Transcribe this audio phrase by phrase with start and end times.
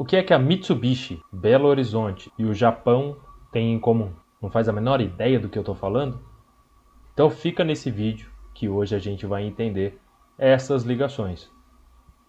[0.00, 3.18] O que é que a Mitsubishi, Belo Horizonte e o Japão
[3.52, 4.14] têm em comum?
[4.40, 6.18] Não faz a menor ideia do que eu estou falando?
[7.12, 10.00] Então fica nesse vídeo que hoje a gente vai entender
[10.38, 11.50] essas ligações.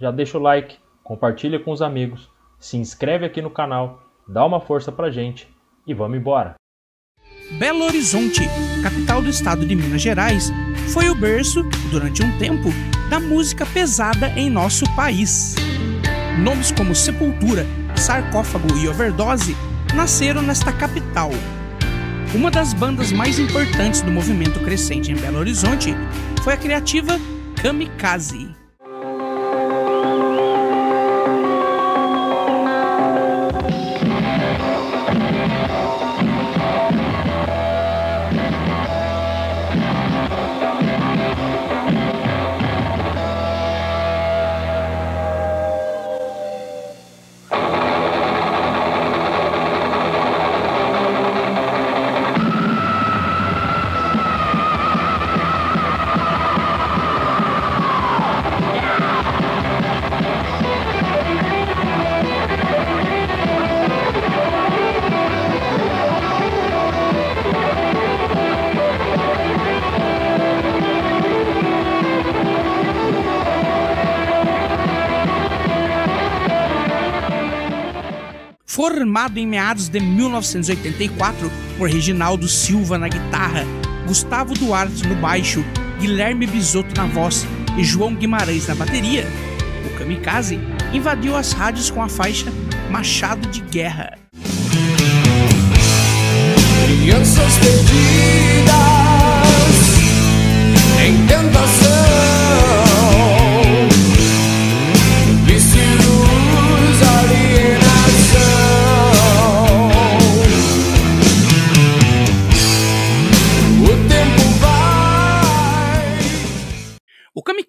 [0.02, 2.30] Já deixa o like, compartilha com os amigos,
[2.60, 5.48] se inscreve aqui no canal, dá uma força pra gente
[5.88, 6.56] e vamos embora!
[7.58, 8.42] Belo Horizonte,
[8.84, 10.52] capital do estado de Minas Gerais,
[10.94, 12.68] foi o berço, durante um tempo,
[13.10, 15.56] da música pesada em nosso país.
[16.40, 19.56] Nomes como Sepultura, Sarcófago e Overdose
[19.94, 21.32] nasceram nesta capital.
[22.34, 25.94] Uma das bandas mais importantes do movimento crescente em Belo Horizonte
[26.44, 27.20] foi a criativa
[27.62, 28.62] Kamikaze.
[78.82, 83.64] Formado em meados de 1984 por Reginaldo Silva na guitarra,
[84.08, 85.64] Gustavo Duarte no baixo,
[86.00, 87.46] Guilherme Bisotto na voz
[87.78, 89.28] e João Guimarães na bateria,
[89.86, 90.60] o Kamikaze
[90.92, 92.52] invadiu as rádios com a faixa
[92.90, 94.18] Machado de Guerra.
[96.84, 98.72] Crianças perdidas
[101.06, 101.28] em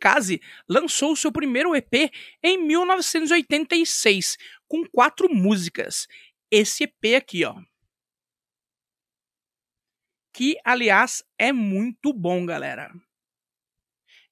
[0.02, 2.10] Kamikaze lançou seu primeiro EP
[2.42, 4.36] em 1986,
[4.66, 6.08] com quatro músicas.
[6.50, 7.54] Esse EP aqui, ó.
[10.34, 12.92] Que, aliás, é muito bom, galera.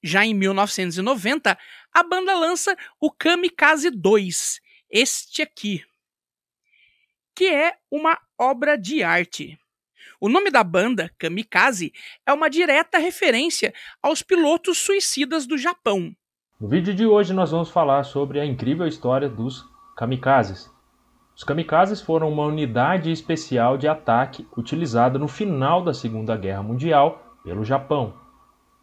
[0.03, 1.57] Já em 1990,
[1.93, 4.59] a banda lança o Kamikaze 2,
[4.89, 5.85] este aqui,
[7.35, 9.60] que é uma obra de arte.
[10.23, 11.91] O nome da banda, Kamikaze,
[12.27, 13.73] é uma direta referência
[14.03, 16.15] aos pilotos suicidas do Japão.
[16.59, 19.65] No vídeo de hoje nós vamos falar sobre a incrível história dos
[19.97, 20.69] kamikazes.
[21.35, 27.39] Os kamikazes foram uma unidade especial de ataque utilizada no final da Segunda Guerra Mundial
[27.43, 28.13] pelo Japão.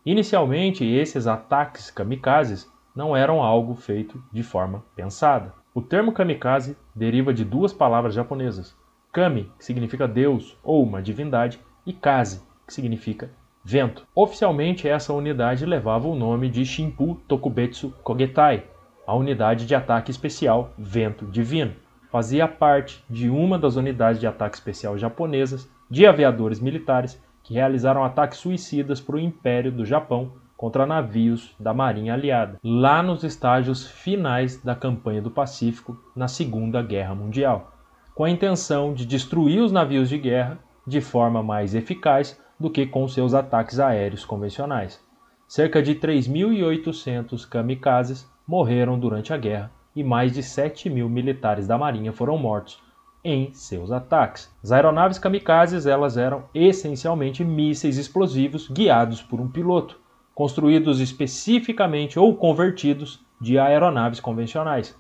[0.05, 5.55] Inicialmente, esses ataques kamikazes não eram algo feito de forma pensada.
[5.72, 8.76] O termo kamikaze deriva de duas palavras japonesas,
[9.12, 13.30] Kami, que significa Deus ou uma divindade, e Kaze, que significa
[13.64, 14.06] vento.
[14.14, 18.64] Oficialmente, essa unidade levava o nome de Shimpu Tokubetsu Kogetai,
[19.06, 21.72] a unidade de ataque especial Vento Divino.
[22.10, 28.04] Fazia parte de uma das unidades de ataque especial japonesas de aviadores militares que realizaram
[28.04, 33.86] ataques suicidas para o Império do Japão contra navios da Marinha Aliada, lá nos estágios
[33.86, 37.77] finais da campanha do Pacífico na Segunda Guerra Mundial
[38.18, 42.84] com a intenção de destruir os navios de guerra de forma mais eficaz do que
[42.84, 45.00] com seus ataques aéreos convencionais.
[45.46, 51.78] Cerca de 3.800 kamikazes morreram durante a guerra e mais de 7 mil militares da
[51.78, 52.82] Marinha foram mortos
[53.22, 54.52] em seus ataques.
[54.64, 59.96] As aeronaves kamikazes elas eram essencialmente mísseis explosivos guiados por um piloto,
[60.34, 64.98] construídos especificamente ou convertidos de aeronaves convencionais.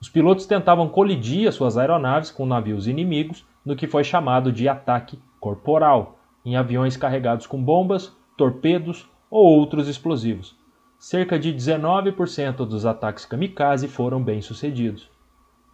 [0.00, 4.68] Os pilotos tentavam colidir as suas aeronaves com navios inimigos no que foi chamado de
[4.68, 10.56] ataque corporal, em aviões carregados com bombas, torpedos ou outros explosivos.
[10.98, 15.10] Cerca de 19% dos ataques kamikaze foram bem-sucedidos.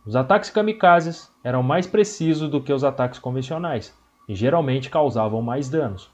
[0.05, 3.96] Os ataques kamikazes eram mais precisos do que os ataques convencionais
[4.29, 6.11] e geralmente causavam mais danos.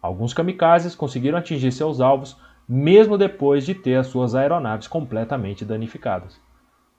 [0.00, 2.36] Alguns kamikazes conseguiram atingir seus alvos
[2.68, 6.40] mesmo depois de ter as suas aeronaves completamente danificadas.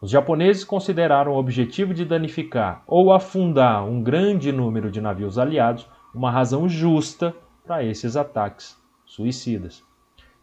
[0.05, 5.87] Os japoneses consideraram o objetivo de danificar ou afundar um grande número de navios aliados
[6.13, 7.35] uma razão justa
[7.65, 9.83] para esses ataques suicidas.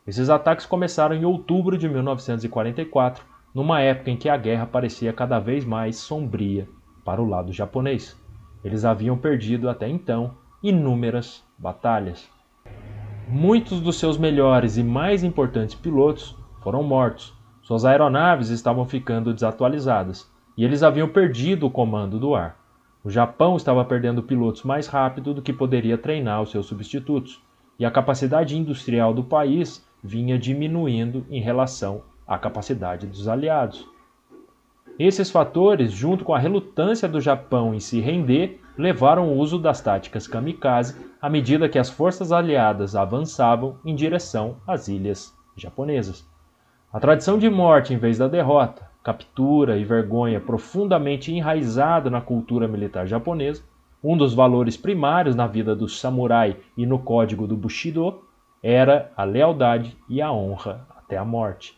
[0.04, 3.24] Esses ataques começaram em outubro de 1944,
[3.54, 6.68] numa época em que a guerra parecia cada vez mais sombria
[7.04, 8.20] para o lado japonês.
[8.64, 12.28] Eles haviam perdido até então inúmeras batalhas.
[13.28, 20.30] Muitos dos seus melhores e mais importantes pilotos foram mortos suas aeronaves estavam ficando desatualizadas
[20.56, 22.56] e eles haviam perdido o comando do ar.
[23.04, 27.42] O Japão estava perdendo pilotos mais rápido do que poderia treinar os seus substitutos,
[27.78, 33.88] e a capacidade industrial do país vinha diminuindo em relação à capacidade dos aliados.
[34.98, 39.80] Esses fatores, junto com a relutância do Japão em se render, levaram o uso das
[39.80, 46.30] táticas kamikaze à medida que as forças aliadas avançavam em direção às ilhas japonesas.
[46.92, 52.68] A tradição de morte em vez da derrota, captura e vergonha profundamente enraizado na cultura
[52.68, 53.62] militar japonesa,
[54.04, 58.20] um dos valores primários na vida do samurai e no código do Bushido,
[58.62, 61.74] era a lealdade e a honra até a morte.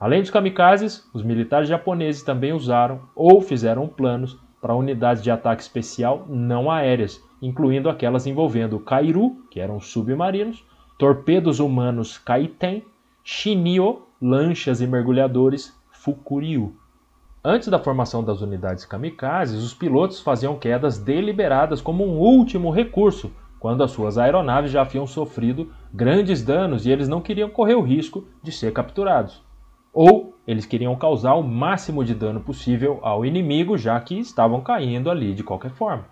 [0.00, 5.60] Além dos kamikazes, os militares japoneses também usaram ou fizeram planos para unidades de ataque
[5.60, 10.64] especial não aéreas, incluindo aquelas envolvendo Kairu, que eram submarinos,
[10.98, 12.82] torpedos humanos Kaiten,
[13.22, 16.76] Shinio, lanchas e mergulhadores Fukuryu.
[17.44, 23.32] Antes da formação das unidades kamikazes, os pilotos faziam quedas deliberadas como um último recurso,
[23.60, 27.82] quando as suas aeronaves já haviam sofrido grandes danos e eles não queriam correr o
[27.82, 29.46] risco de ser capturados
[29.96, 35.10] ou eles queriam causar o máximo de dano possível ao inimigo, já que estavam caindo
[35.10, 36.04] ali de qualquer forma.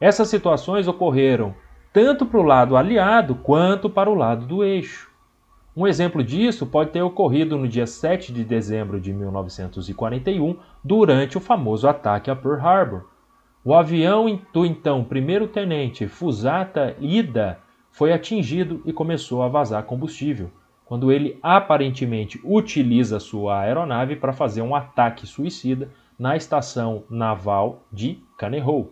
[0.00, 1.54] Essas situações ocorreram
[1.92, 5.08] tanto para o lado aliado quanto para o lado do eixo.
[5.74, 11.40] Um exemplo disso pode ter ocorrido no dia 7 de dezembro de 1941, durante o
[11.40, 13.04] famoso ataque a Pearl Harbor.
[13.64, 17.58] O avião do então primeiro-tenente Fusata Ida
[17.90, 20.50] foi atingido e começou a vazar combustível
[20.84, 25.88] quando ele aparentemente utiliza sua aeronave para fazer um ataque suicida
[26.18, 28.88] na estação naval de Kanehoe.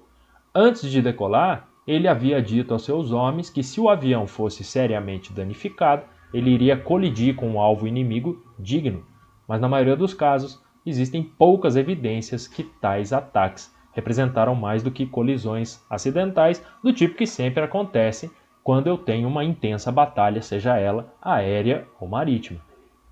[0.54, 5.30] Antes de decolar, ele havia dito aos seus homens que se o avião fosse seriamente
[5.30, 9.04] danificado, ele iria colidir com um alvo inimigo digno,
[9.46, 15.06] mas na maioria dos casos existem poucas evidências que tais ataques representaram mais do que
[15.06, 18.30] colisões acidentais do tipo que sempre acontecem
[18.62, 22.60] quando eu tenho uma intensa batalha, seja ela aérea ou marítima.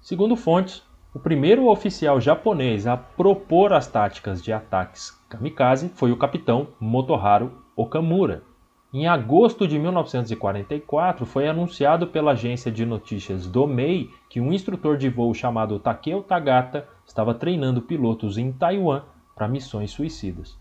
[0.01, 0.83] Segundo fontes,
[1.15, 7.51] o primeiro oficial japonês a propor as táticas de ataques kamikaze foi o capitão Motoharu
[7.75, 8.43] Okamura.
[8.91, 15.11] Em agosto de 1944, foi anunciado pela agência de notícias Domei que um instrutor de
[15.11, 19.03] voo chamado Takeo Tagata estava treinando pilotos em Taiwan
[19.37, 20.59] para missões suicidas.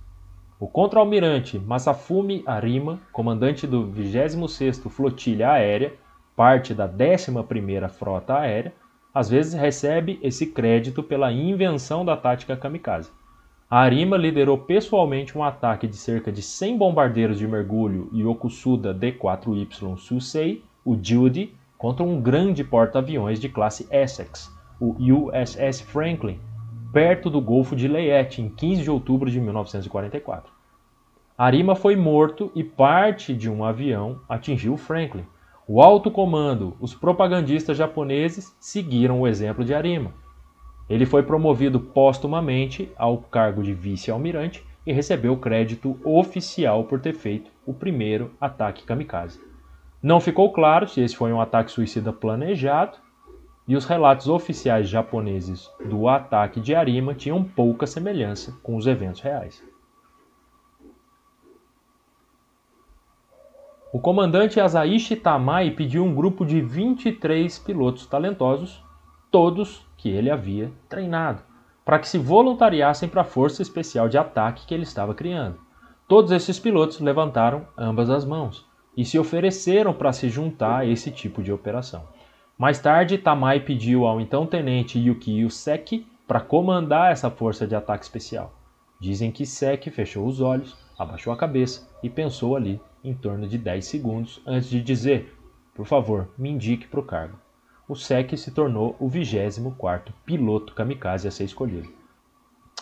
[0.60, 5.94] O contra-almirante Masafumi Arima, comandante do 26º Flotilha Aérea,
[6.36, 8.74] parte da 11ª Frota Aérea,
[9.14, 13.10] às vezes recebe esse crédito pela invenção da tática kamikaze.
[13.70, 20.64] Arima liderou pessoalmente um ataque de cerca de 100 bombardeiros de mergulho Yokosuda D-4Y Susei,
[20.86, 24.50] o Judy, contra um grande porta-aviões de classe Essex,
[24.80, 26.40] o USS Franklin,
[26.94, 30.50] perto do Golfo de Leyte, em 15 de outubro de 1944.
[31.38, 35.26] Arima foi morto e parte de um avião atingiu Franklin.
[35.68, 40.14] O alto comando, os propagandistas japoneses, seguiram o exemplo de Arima.
[40.90, 47.52] Ele foi promovido póstumamente ao cargo de vice-almirante e recebeu crédito oficial por ter feito
[47.66, 49.40] o primeiro ataque kamikaze.
[50.02, 52.98] Não ficou claro se esse foi um ataque suicida planejado
[53.68, 59.20] e os relatos oficiais japoneses do ataque de Arima tinham pouca semelhança com os eventos
[59.20, 59.62] reais.
[63.92, 68.84] O comandante Asaishi Tamai pediu um grupo de 23 pilotos talentosos,
[69.32, 71.42] todos que ele havia treinado,
[71.84, 75.60] para que se voluntariassem para a força especial de ataque que ele estava criando.
[76.08, 81.12] Todos esses pilotos levantaram ambas as mãos e se ofereceram para se juntar a esse
[81.12, 82.04] tipo de operação.
[82.58, 88.04] Mais tarde, Tamai pediu ao então tenente Yukio Seki para comandar essa força de ataque
[88.04, 88.54] especial.
[89.00, 93.58] Dizem que Seki fechou os olhos, abaixou a cabeça e pensou ali em torno de
[93.58, 95.38] 10 segundos antes de dizer:
[95.76, 97.38] Por favor, me indique para o cargo.
[97.88, 101.90] O Seki se tornou o 24º piloto kamikaze a ser escolhido.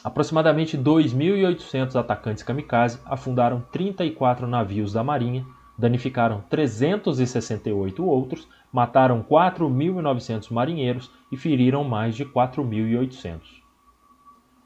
[0.03, 5.45] Aproximadamente 2.800 atacantes kamikaze afundaram 34 navios da Marinha
[5.77, 13.39] danificaram 368 outros, mataram 4.900 marinheiros e feriram mais de 4.800.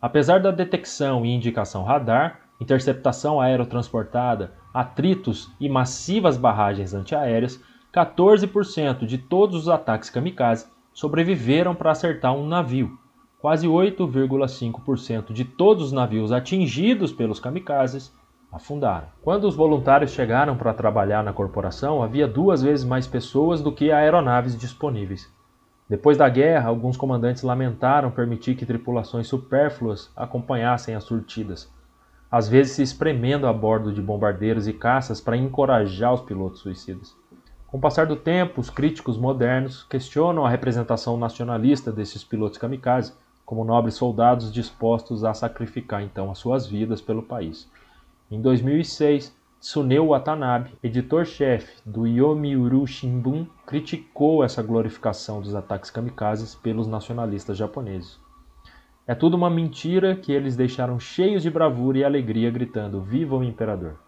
[0.01, 7.61] Apesar da detecção e indicação radar, interceptação aerotransportada, atritos e massivas barragens antiaéreas,
[7.93, 12.97] 14% de todos os ataques kamikaze sobreviveram para acertar um navio.
[13.39, 18.13] Quase 8,5% de todos os navios atingidos pelos kamikazes
[18.51, 19.07] afundaram.
[19.23, 23.91] Quando os voluntários chegaram para trabalhar na corporação, havia duas vezes mais pessoas do que
[23.91, 25.31] aeronaves disponíveis.
[25.89, 31.73] Depois da guerra, alguns comandantes lamentaram permitir que tripulações supérfluas acompanhassem as surtidas,
[32.29, 37.17] às vezes se espremendo a bordo de bombardeiros e caças para encorajar os pilotos suicidas.
[37.71, 43.13] Com o passar do tempo, os críticos modernos questionam a representação nacionalista desses pilotos kamikaze
[43.45, 47.69] como nobres soldados dispostos a sacrificar então as suas vidas pelo país.
[48.31, 56.87] Em 2006, Tsuneo Watanabe, editor-chefe do Yomiuri Shimbun, criticou essa glorificação dos ataques kamikazes pelos
[56.87, 58.19] nacionalistas japoneses.
[59.05, 63.43] É tudo uma mentira que eles deixaram cheios de bravura e alegria, gritando: Viva o
[63.43, 63.99] Imperador!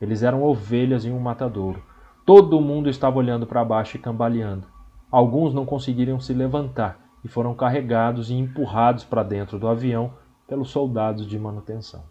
[0.00, 1.82] Eles eram ovelhas em um matadouro.
[2.26, 4.66] Todo mundo estava olhando para baixo e cambaleando.
[5.08, 10.12] Alguns não conseguiriam se levantar e foram carregados e empurrados para dentro do avião
[10.48, 12.02] pelos soldados de manutenção.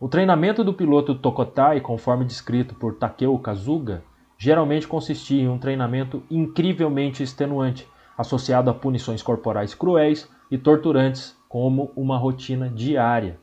[0.00, 4.02] O treinamento do piloto Tokotai, conforme descrito por Takeo Kazuga,
[4.36, 7.88] geralmente consistia em um treinamento incrivelmente extenuante,
[8.18, 13.38] associado a punições corporais cruéis e torturantes, como uma rotina diária.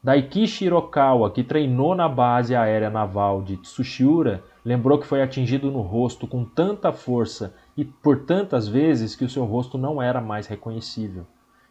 [0.00, 5.80] Daikishi Hirokawa, que treinou na base aérea naval de Tsushiura, lembrou que foi atingido no
[5.80, 10.46] rosto com tanta força e por tantas vezes que o seu rosto não era mais
[10.46, 11.26] reconhecível.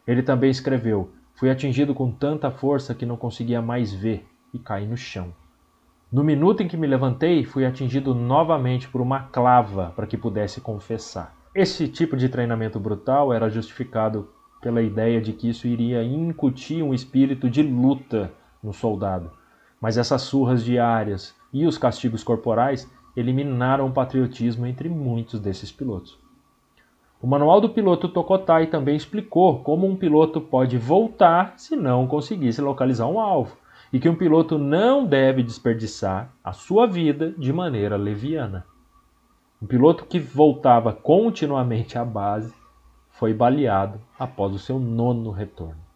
[0.06, 4.86] Ele também escreveu: Fui atingido com tanta força que não conseguia mais ver e caí
[4.86, 5.32] no chão.
[6.12, 10.60] No minuto em que me levantei, fui atingido novamente por uma clava para que pudesse
[10.60, 11.36] confessar.
[11.54, 14.28] Esse tipo de treinamento brutal era justificado
[14.60, 18.32] pela ideia de que isso iria incutir um espírito de luta
[18.62, 19.30] no soldado.
[19.80, 26.18] Mas essas surras diárias e os castigos corporais eliminaram o patriotismo entre muitos desses pilotos.
[27.20, 32.62] O manual do piloto Tokotai também explicou como um piloto pode voltar se não conseguisse
[32.62, 33.56] localizar um alvo,
[33.92, 38.64] e que um piloto não deve desperdiçar a sua vida de maneira leviana.
[39.60, 42.54] Um piloto que voltava continuamente à base
[43.10, 45.89] foi baleado após o seu nono retorno.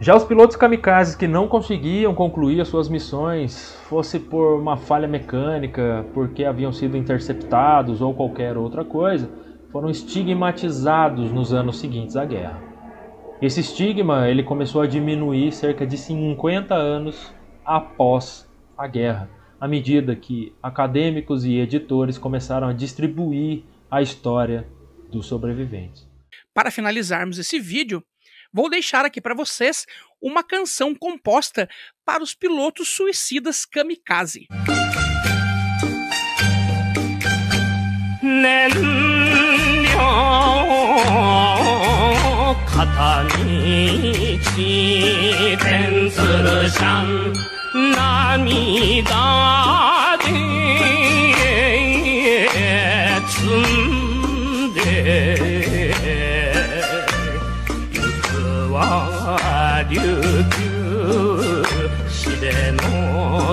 [0.00, 5.06] Já os pilotos kamikazes que não conseguiam concluir as suas missões, fosse por uma falha
[5.06, 9.30] mecânica, porque haviam sido interceptados ou qualquer outra coisa,
[9.70, 12.60] foram estigmatizados nos anos seguintes à guerra.
[13.40, 17.32] Esse estigma ele começou a diminuir cerca de 50 anos
[17.64, 24.66] após a guerra, à medida que acadêmicos e editores começaram a distribuir a história
[25.10, 26.08] dos sobreviventes.
[26.52, 28.02] Para finalizarmos esse vídeo,
[28.54, 29.84] vou deixar aqui para vocês
[30.22, 31.68] uma canção composta
[32.04, 34.46] para os pilotos suicidas kamikaze.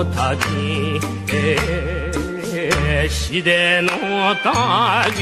[0.02, 1.00] の旅
[3.08, 5.14] 死での旅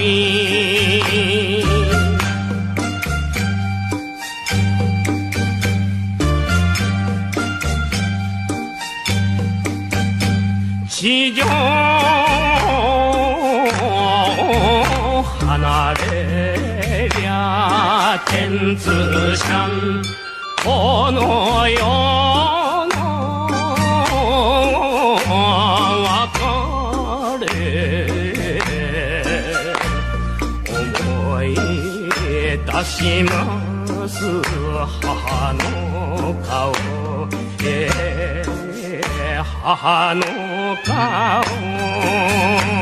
[10.89, 11.45] 地上
[15.41, 19.67] 離れりゃ天津シャ
[19.99, 20.03] ン
[20.65, 22.30] この世
[33.01, 36.71] します母の顔
[37.67, 38.43] へ。
[39.63, 40.23] 母の
[40.85, 42.80] 顔。